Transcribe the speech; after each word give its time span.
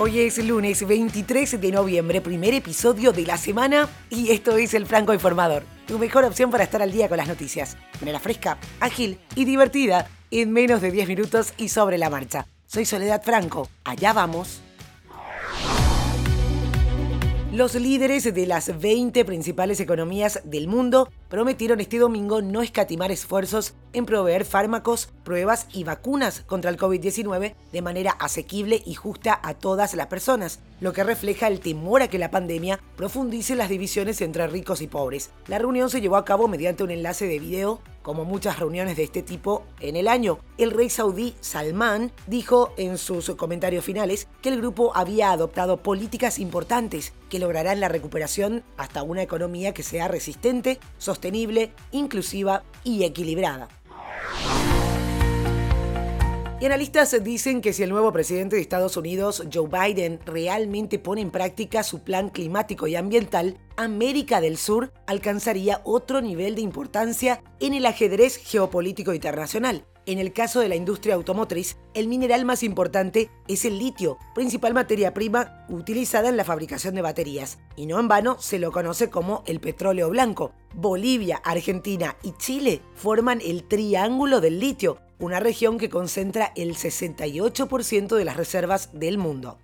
Hoy 0.00 0.20
es 0.20 0.38
lunes 0.38 0.86
23 0.86 1.60
de 1.60 1.72
noviembre, 1.72 2.20
primer 2.20 2.54
episodio 2.54 3.10
de 3.10 3.26
la 3.26 3.36
semana 3.36 3.88
y 4.10 4.30
esto 4.30 4.56
es 4.56 4.72
el 4.74 4.86
Franco 4.86 5.12
Informador, 5.12 5.64
tu 5.88 5.98
mejor 5.98 6.24
opción 6.24 6.52
para 6.52 6.62
estar 6.62 6.80
al 6.80 6.92
día 6.92 7.08
con 7.08 7.16
las 7.16 7.26
noticias. 7.26 7.76
De 7.94 8.00
manera 8.02 8.20
fresca, 8.20 8.58
ágil 8.78 9.18
y 9.34 9.44
divertida 9.44 10.08
en 10.30 10.52
menos 10.52 10.80
de 10.82 10.92
10 10.92 11.08
minutos 11.08 11.52
y 11.56 11.70
sobre 11.70 11.98
la 11.98 12.10
marcha. 12.10 12.46
Soy 12.66 12.84
Soledad 12.84 13.24
Franco, 13.24 13.68
allá 13.82 14.12
vamos. 14.12 14.60
Los 17.52 17.74
líderes 17.74 18.32
de 18.32 18.46
las 18.46 18.78
20 18.78 19.24
principales 19.24 19.80
economías 19.80 20.40
del 20.44 20.68
mundo 20.68 21.10
prometieron 21.28 21.80
este 21.80 21.98
domingo 21.98 22.42
no 22.42 22.62
escatimar 22.62 23.10
esfuerzos 23.10 23.74
en 23.92 24.06
proveer 24.06 24.44
fármacos, 24.44 25.10
pruebas 25.24 25.66
y 25.72 25.84
vacunas 25.84 26.42
contra 26.46 26.70
el 26.70 26.78
COVID-19 26.78 27.54
de 27.72 27.82
manera 27.82 28.12
asequible 28.12 28.82
y 28.84 28.94
justa 28.94 29.38
a 29.42 29.54
todas 29.54 29.94
las 29.94 30.06
personas, 30.06 30.60
lo 30.80 30.92
que 30.92 31.04
refleja 31.04 31.48
el 31.48 31.60
temor 31.60 32.02
a 32.02 32.08
que 32.08 32.18
la 32.18 32.30
pandemia 32.30 32.80
profundice 32.96 33.54
las 33.54 33.68
divisiones 33.68 34.20
entre 34.20 34.46
ricos 34.46 34.80
y 34.80 34.86
pobres. 34.86 35.30
La 35.46 35.58
reunión 35.58 35.90
se 35.90 36.00
llevó 36.00 36.16
a 36.16 36.24
cabo 36.24 36.48
mediante 36.48 36.84
un 36.84 36.90
enlace 36.90 37.26
de 37.26 37.38
video 37.38 37.80
como 38.02 38.24
muchas 38.24 38.58
reuniones 38.58 38.96
de 38.96 39.02
este 39.02 39.22
tipo 39.22 39.64
en 39.80 39.94
el 39.94 40.08
año. 40.08 40.38
El 40.56 40.70
rey 40.70 40.88
saudí 40.88 41.34
Salman 41.40 42.10
dijo 42.26 42.72
en 42.78 42.96
sus 42.96 43.28
comentarios 43.34 43.84
finales 43.84 44.28
que 44.40 44.48
el 44.48 44.58
grupo 44.62 44.92
había 44.96 45.30
adoptado 45.30 45.82
políticas 45.82 46.38
importantes 46.38 47.12
que 47.28 47.38
lograrán 47.38 47.80
la 47.80 47.88
recuperación 47.88 48.64
hasta 48.78 49.02
una 49.02 49.22
economía 49.22 49.74
que 49.74 49.82
sea 49.82 50.08
resistente, 50.08 50.80
sostenible, 50.96 51.17
inclusiva 51.92 52.62
y 52.84 53.04
equilibrada. 53.04 53.68
Y 56.60 56.66
analistas 56.66 57.14
dicen 57.22 57.60
que 57.60 57.72
si 57.72 57.84
el 57.84 57.90
nuevo 57.90 58.12
presidente 58.12 58.56
de 58.56 58.62
Estados 58.62 58.96
Unidos, 58.96 59.44
Joe 59.52 59.68
Biden, 59.68 60.18
realmente 60.26 60.98
pone 60.98 61.20
en 61.20 61.30
práctica 61.30 61.84
su 61.84 62.02
plan 62.02 62.30
climático 62.30 62.88
y 62.88 62.96
ambiental, 62.96 63.58
América 63.76 64.40
del 64.40 64.56
Sur 64.56 64.92
alcanzaría 65.06 65.80
otro 65.84 66.20
nivel 66.20 66.56
de 66.56 66.62
importancia 66.62 67.44
en 67.60 67.74
el 67.74 67.86
ajedrez 67.86 68.38
geopolítico 68.38 69.14
internacional. 69.14 69.84
En 70.08 70.18
el 70.18 70.32
caso 70.32 70.60
de 70.60 70.70
la 70.70 70.74
industria 70.74 71.16
automotriz, 71.16 71.76
el 71.92 72.08
mineral 72.08 72.46
más 72.46 72.62
importante 72.62 73.28
es 73.46 73.66
el 73.66 73.78
litio, 73.78 74.16
principal 74.34 74.72
materia 74.72 75.12
prima 75.12 75.66
utilizada 75.68 76.30
en 76.30 76.38
la 76.38 76.46
fabricación 76.46 76.94
de 76.94 77.02
baterías, 77.02 77.58
y 77.76 77.84
no 77.84 78.00
en 78.00 78.08
vano 78.08 78.38
se 78.40 78.58
lo 78.58 78.72
conoce 78.72 79.10
como 79.10 79.42
el 79.44 79.60
petróleo 79.60 80.08
blanco. 80.08 80.52
Bolivia, 80.72 81.42
Argentina 81.44 82.16
y 82.22 82.32
Chile 82.38 82.80
forman 82.94 83.42
el 83.44 83.64
Triángulo 83.64 84.40
del 84.40 84.60
Litio, 84.60 84.96
una 85.18 85.40
región 85.40 85.76
que 85.76 85.90
concentra 85.90 86.54
el 86.56 86.74
68% 86.76 88.16
de 88.16 88.24
las 88.24 88.38
reservas 88.38 88.88
del 88.94 89.18
mundo. 89.18 89.58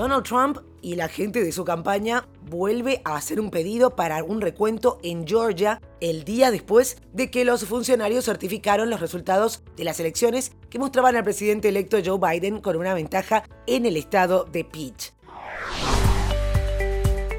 Donald 0.00 0.24
Trump 0.24 0.60
y 0.80 0.94
la 0.94 1.08
gente 1.08 1.44
de 1.44 1.52
su 1.52 1.62
campaña 1.62 2.26
vuelve 2.48 3.02
a 3.04 3.16
hacer 3.16 3.38
un 3.38 3.50
pedido 3.50 3.96
para 3.96 4.24
un 4.24 4.40
recuento 4.40 4.98
en 5.02 5.26
Georgia 5.26 5.82
el 6.00 6.24
día 6.24 6.50
después 6.50 6.96
de 7.12 7.30
que 7.30 7.44
los 7.44 7.66
funcionarios 7.66 8.24
certificaron 8.24 8.88
los 8.88 9.00
resultados 9.00 9.62
de 9.76 9.84
las 9.84 10.00
elecciones 10.00 10.52
que 10.70 10.78
mostraban 10.78 11.16
al 11.16 11.24
presidente 11.24 11.68
electo 11.68 11.98
Joe 12.02 12.18
Biden 12.18 12.62
con 12.62 12.76
una 12.76 12.94
ventaja 12.94 13.44
en 13.66 13.84
el 13.84 13.98
estado 13.98 14.44
de 14.44 14.64
Peach. 14.64 15.12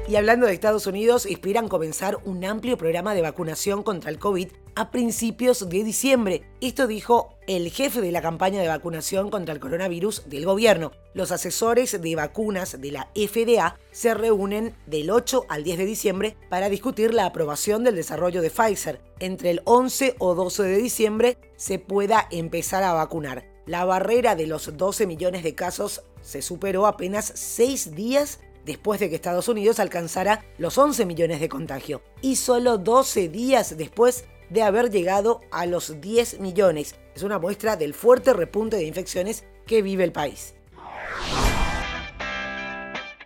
Y 0.06 0.14
hablando 0.14 0.46
de 0.46 0.52
Estados 0.52 0.86
Unidos, 0.86 1.26
esperan 1.26 1.66
comenzar 1.66 2.18
un 2.24 2.44
amplio 2.44 2.78
programa 2.78 3.12
de 3.14 3.22
vacunación 3.22 3.82
contra 3.82 4.08
el 4.08 4.20
COVID 4.20 4.46
a 4.74 4.90
principios 4.90 5.68
de 5.68 5.84
diciembre. 5.84 6.42
Esto 6.60 6.86
dijo 6.86 7.36
el 7.46 7.70
jefe 7.70 8.00
de 8.00 8.12
la 8.12 8.22
campaña 8.22 8.60
de 8.60 8.68
vacunación 8.68 9.30
contra 9.30 9.54
el 9.54 9.60
coronavirus 9.60 10.28
del 10.28 10.44
gobierno. 10.44 10.92
Los 11.14 11.32
asesores 11.32 12.00
de 12.00 12.16
vacunas 12.16 12.80
de 12.80 12.92
la 12.92 13.08
FDA 13.14 13.76
se 13.90 14.14
reúnen 14.14 14.74
del 14.86 15.10
8 15.10 15.46
al 15.48 15.64
10 15.64 15.78
de 15.78 15.84
diciembre 15.84 16.36
para 16.48 16.68
discutir 16.68 17.12
la 17.12 17.26
aprobación 17.26 17.84
del 17.84 17.96
desarrollo 17.96 18.42
de 18.42 18.50
Pfizer. 18.50 19.00
Entre 19.18 19.50
el 19.50 19.62
11 19.64 20.16
o 20.18 20.34
12 20.34 20.62
de 20.62 20.76
diciembre 20.78 21.38
se 21.56 21.78
pueda 21.78 22.26
empezar 22.30 22.82
a 22.82 22.92
vacunar. 22.92 23.44
La 23.66 23.84
barrera 23.84 24.34
de 24.34 24.46
los 24.46 24.76
12 24.76 25.06
millones 25.06 25.42
de 25.42 25.54
casos 25.54 26.02
se 26.20 26.42
superó 26.42 26.86
apenas 26.86 27.32
6 27.34 27.94
días 27.94 28.40
después 28.64 29.00
de 29.00 29.08
que 29.08 29.16
Estados 29.16 29.48
Unidos 29.48 29.80
alcanzara 29.80 30.44
los 30.58 30.78
11 30.78 31.04
millones 31.06 31.40
de 31.40 31.48
contagio 31.48 32.02
y 32.20 32.36
solo 32.36 32.78
12 32.78 33.28
días 33.28 33.76
después 33.76 34.24
de 34.52 34.62
haber 34.62 34.90
llegado 34.90 35.40
a 35.50 35.66
los 35.66 36.00
10 36.00 36.40
millones. 36.40 36.96
Es 37.14 37.22
una 37.22 37.38
muestra 37.38 37.76
del 37.76 37.94
fuerte 37.94 38.32
repunte 38.32 38.76
de 38.76 38.84
infecciones 38.84 39.44
que 39.66 39.82
vive 39.82 40.04
el 40.04 40.12
país. 40.12 40.54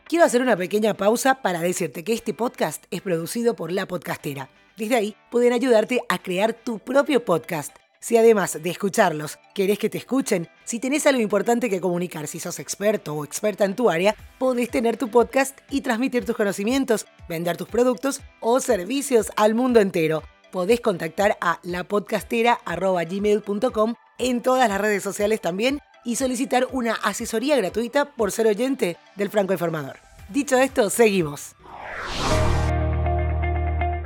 Quiero 0.09 0.25
hacer 0.25 0.41
una 0.41 0.57
pequeña 0.57 0.95
pausa 0.95 1.43
para 1.43 1.61
decirte 1.61 2.05
que 2.05 2.13
este 2.13 2.33
podcast 2.33 2.85
es 2.93 3.03
producido 3.03 3.57
por 3.57 3.73
La 3.73 3.87
Podcastera. 3.87 4.49
Desde 4.77 4.95
ahí 4.95 5.17
pueden 5.31 5.53
ayudarte 5.53 6.01
a 6.09 6.23
crear 6.23 6.53
tu 6.53 6.79
propio 6.79 7.25
podcast 7.25 7.77
si 8.07 8.17
además 8.17 8.63
de 8.63 8.71
escucharlos 8.71 9.37
querés 9.53 9.81
que 9.81 9.91
te 9.91 9.99
escuchen, 9.99 10.49
si 10.63 10.79
tenés 10.79 11.09
algo 11.09 11.21
importante 11.21 11.69
que 11.69 11.81
comunicar, 11.81 12.29
si 12.29 12.39
sos 12.39 12.61
experto 12.61 13.15
o 13.15 13.25
experta 13.25 13.65
en 13.65 13.75
tu 13.75 13.91
área, 13.91 14.15
podés 14.39 14.71
tener 14.71 14.97
tu 14.97 15.09
podcast 15.09 15.59
y 15.71 15.81
transmitir 15.81 16.25
tus 16.25 16.37
conocimientos, 16.37 17.07
vender 17.29 17.57
tus 17.57 17.67
productos 17.67 18.21
o 18.39 18.61
servicios 18.61 19.33
al 19.35 19.55
mundo 19.55 19.81
entero. 19.81 20.23
Podés 20.57 20.81
contactar 20.81 21.37
a 21.43 21.61
lapodcastera.gmail.com 21.65 23.95
en 24.17 24.41
todas 24.41 24.71
las 24.71 24.81
redes 24.81 25.03
sociales 25.03 25.43
también 25.43 25.81
y 26.03 26.17
solicitar 26.17 26.67
una 26.73 26.95
asesoría 26.95 27.59
gratuita 27.59 28.07
por 28.07 28.33
ser 28.33 28.47
oyente 28.47 28.97
del 29.17 29.29
Franco 29.29 29.53
Informador. 29.53 29.99
Dicho 30.31 30.57
esto, 30.57 30.89
seguimos. 30.89 31.55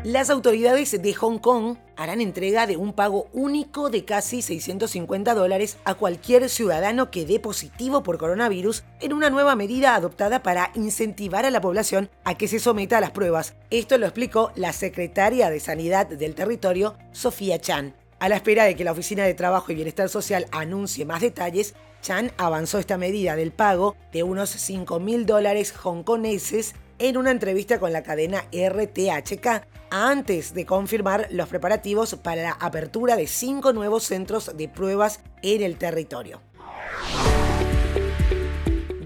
Las 0.04 0.30
autoridades 0.30 1.02
de 1.02 1.12
Hong 1.12 1.38
Kong 1.38 1.76
harán 1.94 2.22
entrega 2.22 2.66
de 2.66 2.78
un 2.78 2.94
pago 2.94 3.28
único 3.34 3.90
de 3.90 4.06
casi 4.06 4.40
650 4.40 5.34
dólares 5.34 5.76
a 5.84 5.92
cualquier 5.92 6.48
ciudadano 6.48 7.10
que 7.10 7.26
dé 7.26 7.38
positivo 7.38 8.02
por 8.02 8.16
coronavirus 8.16 8.82
en 9.00 9.12
una 9.12 9.28
nueva 9.28 9.56
medida 9.56 9.94
adoptada 9.94 10.42
para 10.42 10.70
incentivar 10.74 11.44
a 11.44 11.50
la 11.50 11.60
población 11.60 12.08
a 12.24 12.38
que 12.38 12.48
se 12.48 12.60
someta 12.60 12.96
a 12.96 13.02
las 13.02 13.10
pruebas. 13.10 13.56
Esto 13.68 13.98
lo 13.98 14.06
explicó 14.06 14.52
la 14.54 14.72
secretaria 14.72 15.50
de 15.50 15.60
Sanidad 15.60 16.06
del 16.06 16.34
territorio, 16.34 16.96
Sofía 17.12 17.60
Chan. 17.60 17.94
A 18.20 18.30
la 18.30 18.36
espera 18.36 18.64
de 18.64 18.76
que 18.76 18.84
la 18.84 18.92
Oficina 18.92 19.24
de 19.24 19.34
Trabajo 19.34 19.70
y 19.70 19.74
Bienestar 19.74 20.08
Social 20.08 20.46
anuncie 20.50 21.04
más 21.04 21.20
detalles, 21.20 21.74
Chan 22.00 22.32
avanzó 22.38 22.78
esta 22.78 22.96
medida 22.96 23.36
del 23.36 23.52
pago 23.52 23.96
de 24.12 24.22
unos 24.22 24.48
5 24.48 24.98
mil 24.98 25.26
dólares 25.26 25.74
hongkoneses 25.84 26.74
en 27.00 27.16
una 27.16 27.30
entrevista 27.30 27.80
con 27.80 27.92
la 27.92 28.02
cadena 28.02 28.44
RTHK 28.52 29.66
antes 29.90 30.54
de 30.54 30.66
confirmar 30.66 31.26
los 31.30 31.48
preparativos 31.48 32.14
para 32.14 32.42
la 32.42 32.52
apertura 32.52 33.16
de 33.16 33.26
cinco 33.26 33.72
nuevos 33.72 34.04
centros 34.04 34.56
de 34.56 34.68
pruebas 34.68 35.20
en 35.42 35.62
el 35.62 35.78
territorio. 35.78 36.42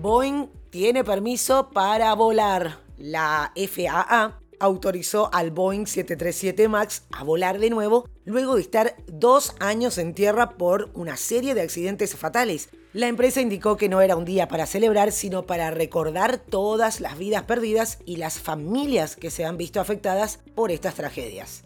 Boeing 0.00 0.48
tiene 0.70 1.04
permiso 1.04 1.70
para 1.70 2.12
volar. 2.14 2.84
La 2.96 3.52
FAA 3.56 4.40
autorizó 4.64 5.30
al 5.32 5.50
Boeing 5.50 5.86
737 5.86 6.68
MAX 6.68 7.02
a 7.12 7.22
volar 7.24 7.58
de 7.58 7.70
nuevo 7.70 8.08
luego 8.24 8.56
de 8.56 8.62
estar 8.62 8.96
dos 9.06 9.54
años 9.60 9.98
en 9.98 10.14
tierra 10.14 10.56
por 10.56 10.90
una 10.94 11.16
serie 11.16 11.54
de 11.54 11.62
accidentes 11.62 12.16
fatales. 12.16 12.70
La 12.92 13.08
empresa 13.08 13.40
indicó 13.40 13.76
que 13.76 13.88
no 13.88 14.00
era 14.00 14.16
un 14.16 14.24
día 14.24 14.48
para 14.48 14.66
celebrar, 14.66 15.12
sino 15.12 15.46
para 15.46 15.70
recordar 15.70 16.38
todas 16.38 17.00
las 17.00 17.18
vidas 17.18 17.42
perdidas 17.42 17.98
y 18.06 18.16
las 18.16 18.38
familias 18.38 19.16
que 19.16 19.30
se 19.30 19.44
han 19.44 19.56
visto 19.56 19.80
afectadas 19.80 20.40
por 20.54 20.70
estas 20.70 20.94
tragedias. 20.94 21.64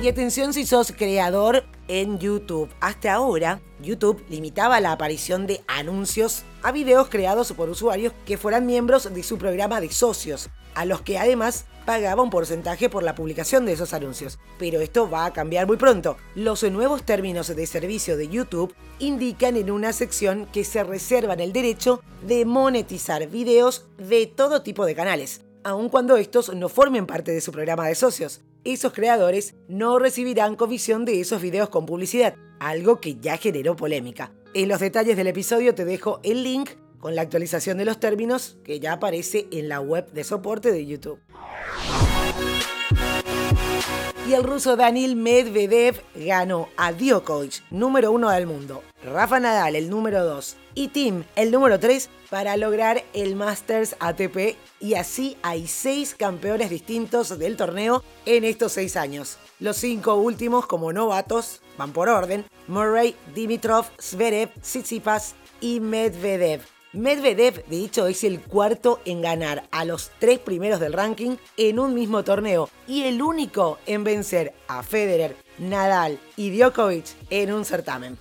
Y 0.00 0.06
atención 0.06 0.52
si 0.52 0.64
sos 0.64 0.92
creador 0.92 1.64
en 1.88 2.20
YouTube. 2.20 2.70
Hasta 2.80 3.14
ahora, 3.14 3.60
YouTube 3.82 4.24
limitaba 4.28 4.78
la 4.78 4.92
aparición 4.92 5.48
de 5.48 5.60
anuncios 5.66 6.44
a 6.62 6.70
videos 6.70 7.08
creados 7.08 7.52
por 7.52 7.68
usuarios 7.68 8.12
que 8.24 8.38
fueran 8.38 8.64
miembros 8.64 9.12
de 9.12 9.22
su 9.24 9.38
programa 9.38 9.80
de 9.80 9.90
socios, 9.90 10.50
a 10.76 10.84
los 10.84 11.00
que 11.00 11.18
además 11.18 11.64
pagaba 11.84 12.22
un 12.22 12.30
porcentaje 12.30 12.88
por 12.88 13.02
la 13.02 13.16
publicación 13.16 13.66
de 13.66 13.72
esos 13.72 13.92
anuncios. 13.92 14.38
Pero 14.56 14.80
esto 14.80 15.10
va 15.10 15.24
a 15.24 15.32
cambiar 15.32 15.66
muy 15.66 15.78
pronto. 15.78 16.16
Los 16.36 16.62
nuevos 16.62 17.02
términos 17.02 17.48
de 17.48 17.66
servicio 17.66 18.16
de 18.16 18.28
YouTube 18.28 18.72
indican 19.00 19.56
en 19.56 19.68
una 19.68 19.92
sección 19.92 20.46
que 20.52 20.62
se 20.62 20.84
reservan 20.84 21.40
el 21.40 21.52
derecho 21.52 22.02
de 22.24 22.44
monetizar 22.44 23.26
videos 23.26 23.88
de 23.96 24.26
todo 24.26 24.62
tipo 24.62 24.86
de 24.86 24.94
canales, 24.94 25.40
aun 25.64 25.88
cuando 25.88 26.16
estos 26.16 26.54
no 26.54 26.68
formen 26.68 27.06
parte 27.06 27.32
de 27.32 27.40
su 27.40 27.52
programa 27.52 27.86
de 27.86 27.94
socios 27.94 28.40
esos 28.64 28.92
creadores 28.92 29.54
no 29.68 29.98
recibirán 29.98 30.56
comisión 30.56 31.04
de 31.04 31.20
esos 31.20 31.40
videos 31.40 31.68
con 31.68 31.86
publicidad, 31.86 32.34
algo 32.60 33.00
que 33.00 33.16
ya 33.16 33.36
generó 33.36 33.76
polémica. 33.76 34.32
En 34.54 34.68
los 34.68 34.80
detalles 34.80 35.16
del 35.16 35.28
episodio 35.28 35.74
te 35.74 35.84
dejo 35.84 36.20
el 36.22 36.42
link 36.42 36.70
con 36.98 37.14
la 37.14 37.22
actualización 37.22 37.78
de 37.78 37.84
los 37.84 38.00
términos 38.00 38.58
que 38.64 38.80
ya 38.80 38.94
aparece 38.94 39.46
en 39.52 39.68
la 39.68 39.80
web 39.80 40.10
de 40.12 40.24
soporte 40.24 40.72
de 40.72 40.84
YouTube. 40.84 41.20
Y 44.28 44.34
el 44.34 44.44
ruso 44.44 44.76
Daniil 44.76 45.16
Medvedev 45.16 46.02
ganó 46.14 46.68
a 46.76 46.92
Djokovic, 46.92 47.62
número 47.70 48.12
uno 48.12 48.28
del 48.28 48.46
mundo, 48.46 48.82
Rafa 49.02 49.40
Nadal, 49.40 49.74
el 49.74 49.88
número 49.88 50.22
dos, 50.22 50.58
y 50.74 50.88
Tim, 50.88 51.24
el 51.34 51.50
número 51.50 51.80
tres, 51.80 52.10
para 52.28 52.58
lograr 52.58 53.02
el 53.14 53.36
Masters 53.36 53.96
ATP. 54.00 54.58
Y 54.80 54.96
así 54.96 55.38
hay 55.40 55.66
seis 55.66 56.14
campeones 56.14 56.68
distintos 56.68 57.38
del 57.38 57.56
torneo 57.56 58.04
en 58.26 58.44
estos 58.44 58.72
seis 58.72 58.96
años. 58.96 59.38
Los 59.60 59.78
cinco 59.78 60.16
últimos, 60.16 60.66
como 60.66 60.92
novatos, 60.92 61.62
van 61.78 61.94
por 61.94 62.10
orden: 62.10 62.44
Murray, 62.66 63.16
Dimitrov, 63.34 63.86
Zverev, 63.98 64.50
Tsitsipas 64.60 65.36
y 65.62 65.80
Medvedev. 65.80 66.60
Medvedev, 66.94 67.66
de 67.66 67.84
hecho, 67.84 68.06
es 68.06 68.24
el 68.24 68.40
cuarto 68.40 69.00
en 69.04 69.20
ganar 69.20 69.64
a 69.70 69.84
los 69.84 70.10
tres 70.18 70.38
primeros 70.38 70.80
del 70.80 70.94
ranking 70.94 71.36
en 71.58 71.78
un 71.78 71.92
mismo 71.92 72.24
torneo 72.24 72.70
y 72.86 73.02
el 73.02 73.20
único 73.20 73.76
en 73.84 74.04
vencer 74.04 74.54
a 74.68 74.82
Federer, 74.82 75.36
Nadal 75.58 76.18
y 76.36 76.50
Djokovic 76.50 77.04
en 77.28 77.52
un 77.52 77.66
certamen. 77.66 78.16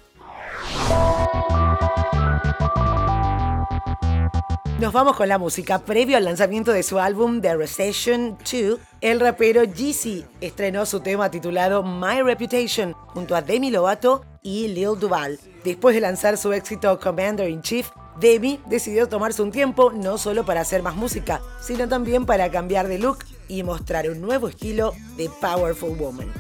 Nos 4.82 4.94
vamos 4.94 5.16
con 5.16 5.30
la 5.30 5.38
música. 5.38 5.80
Previo 5.80 6.18
al 6.18 6.26
lanzamiento 6.26 6.74
de 6.74 6.84
su 6.84 7.00
álbum 7.00 7.42
The 7.42 7.56
Recession 7.56 8.38
2, 8.40 8.80
el 9.00 9.22
rapero 9.22 9.64
Jeezy 9.64 10.26
estrenó 10.42 10.86
su 10.86 11.00
tema 11.00 11.32
titulado 11.32 11.84
My 11.84 12.22
Reputation 12.22 12.94
junto 13.08 13.34
a 13.34 13.42
Demi 13.42 13.72
Lovato 13.72 14.26
y 14.44 14.68
Lil 14.68 15.00
Duval. 15.00 15.40
Después 15.64 15.96
de 15.96 16.02
lanzar 16.02 16.38
su 16.38 16.54
éxito 16.54 17.00
Commander 17.00 17.50
in 17.50 17.62
Chief, 17.62 17.90
Demi 18.20 18.60
decidió 18.66 19.08
tomarse 19.08 19.42
un 19.42 19.52
tiempo 19.52 19.92
no 19.94 20.18
solo 20.18 20.46
para 20.46 20.62
hacer 20.62 20.82
más 20.82 20.96
música, 20.96 21.42
sino 21.62 21.88
también 21.88 22.26
para 22.26 22.50
cambiar 22.50 22.88
de 22.88 22.98
look 22.98 23.20
y 23.48 23.64
mostrar 23.64 24.10
un 24.10 24.22
nuevo 24.22 24.48
estilo 24.48 24.94
de 25.16 25.30
Powerful 25.42 25.96
Woman. 25.98 26.32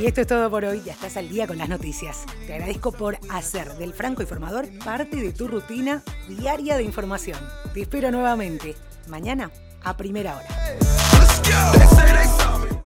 Y 0.00 0.06
esto 0.06 0.20
es 0.20 0.26
todo 0.26 0.50
por 0.50 0.64
hoy, 0.64 0.82
ya 0.84 0.92
estás 0.92 1.16
al 1.16 1.28
día 1.28 1.46
con 1.46 1.58
las 1.58 1.68
noticias. 1.68 2.24
Te 2.46 2.54
agradezco 2.54 2.92
por 2.92 3.18
hacer 3.30 3.74
del 3.74 3.94
Franco 3.94 4.22
Informador 4.22 4.66
parte 4.84 5.16
de 5.16 5.32
tu 5.32 5.48
rutina 5.48 6.02
diaria 6.28 6.76
de 6.76 6.82
información. 6.82 7.38
Te 7.72 7.82
espero 7.82 8.10
nuevamente, 8.10 8.74
mañana 9.08 9.50
a 9.82 9.96
primera 9.96 10.36
hora. 10.36 10.48